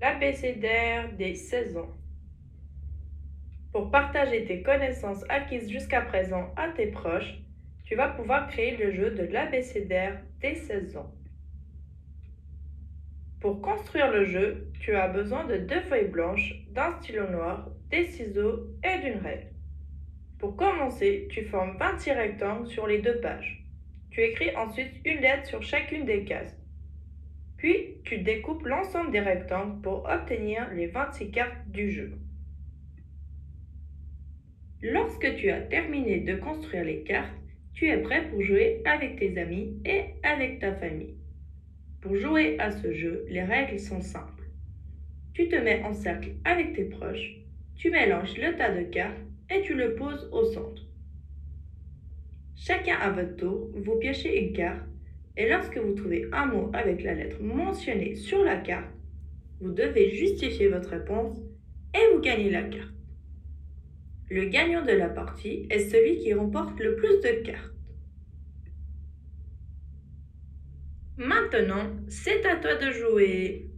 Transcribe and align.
L'abécédaire 0.00 1.12
des 1.12 1.34
16 1.34 1.76
ans. 1.76 1.94
Pour 3.70 3.90
partager 3.90 4.46
tes 4.46 4.62
connaissances 4.62 5.22
acquises 5.28 5.70
jusqu'à 5.70 6.00
présent 6.00 6.54
à 6.56 6.70
tes 6.70 6.86
proches, 6.86 7.34
tu 7.84 7.96
vas 7.96 8.08
pouvoir 8.08 8.48
créer 8.48 8.78
le 8.78 8.92
jeu 8.94 9.10
de 9.10 9.24
l'abécédaire 9.24 10.22
des 10.40 10.54
16 10.54 10.96
ans. 10.96 11.12
Pour 13.40 13.60
construire 13.60 14.10
le 14.10 14.24
jeu, 14.24 14.72
tu 14.80 14.94
as 14.94 15.08
besoin 15.08 15.44
de 15.44 15.58
deux 15.58 15.82
feuilles 15.82 16.08
blanches, 16.08 16.54
d'un 16.70 16.92
stylo 17.02 17.28
noir, 17.28 17.68
des 17.90 18.06
ciseaux 18.06 18.68
et 18.82 18.98
d'une 19.02 19.18
règle. 19.18 19.48
Pour 20.38 20.56
commencer, 20.56 21.28
tu 21.30 21.44
formes 21.44 21.76
26 21.76 22.12
rectangles 22.12 22.68
sur 22.68 22.86
les 22.86 23.02
deux 23.02 23.20
pages. 23.20 23.66
Tu 24.10 24.22
écris 24.22 24.56
ensuite 24.56 24.94
une 25.04 25.20
lettre 25.20 25.46
sur 25.46 25.62
chacune 25.62 26.06
des 26.06 26.24
cases. 26.24 26.59
Puis, 27.60 27.98
tu 28.04 28.16
découpes 28.16 28.64
l'ensemble 28.64 29.10
des 29.10 29.20
rectangles 29.20 29.82
pour 29.82 30.08
obtenir 30.08 30.72
les 30.72 30.86
26 30.86 31.30
cartes 31.30 31.68
du 31.68 31.90
jeu. 31.90 32.18
Lorsque 34.80 35.36
tu 35.36 35.50
as 35.50 35.60
terminé 35.60 36.20
de 36.20 36.36
construire 36.36 36.84
les 36.84 37.02
cartes, 37.02 37.36
tu 37.74 37.86
es 37.86 37.98
prêt 37.98 38.30
pour 38.30 38.40
jouer 38.40 38.80
avec 38.86 39.18
tes 39.18 39.38
amis 39.38 39.78
et 39.84 40.04
avec 40.22 40.60
ta 40.60 40.72
famille. 40.72 41.16
Pour 42.00 42.16
jouer 42.16 42.58
à 42.58 42.70
ce 42.70 42.94
jeu, 42.94 43.26
les 43.28 43.42
règles 43.42 43.78
sont 43.78 44.00
simples. 44.00 44.44
Tu 45.34 45.46
te 45.50 45.56
mets 45.56 45.82
en 45.84 45.92
cercle 45.92 46.30
avec 46.46 46.72
tes 46.72 46.84
proches, 46.84 47.42
tu 47.76 47.90
mélanges 47.90 48.38
le 48.38 48.56
tas 48.56 48.74
de 48.74 48.84
cartes 48.84 49.20
et 49.50 49.60
tu 49.60 49.74
le 49.74 49.96
poses 49.96 50.30
au 50.32 50.44
centre. 50.46 50.82
Chacun 52.56 52.96
à 52.96 53.10
votre 53.10 53.36
tour, 53.36 53.70
vous 53.74 53.98
piochez 53.98 54.46
une 54.46 54.54
carte 54.54 54.80
et 55.40 55.48
lorsque 55.48 55.78
vous 55.78 55.94
trouvez 55.94 56.28
un 56.32 56.44
mot 56.44 56.70
avec 56.74 57.02
la 57.02 57.14
lettre 57.14 57.42
mentionnée 57.42 58.14
sur 58.14 58.44
la 58.44 58.56
carte, 58.56 58.90
vous 59.62 59.70
devez 59.70 60.14
justifier 60.14 60.68
votre 60.68 60.90
réponse 60.90 61.38
et 61.94 62.12
vous 62.12 62.20
gagnez 62.20 62.50
la 62.50 62.64
carte. 62.64 62.92
Le 64.28 64.44
gagnant 64.44 64.84
de 64.84 64.92
la 64.92 65.08
partie 65.08 65.66
est 65.70 65.88
celui 65.88 66.18
qui 66.18 66.34
remporte 66.34 66.78
le 66.78 66.94
plus 66.94 67.20
de 67.22 67.42
cartes. 67.42 67.72
Maintenant, 71.16 71.90
c'est 72.06 72.44
à 72.44 72.56
toi 72.56 72.74
de 72.74 72.90
jouer. 72.90 73.69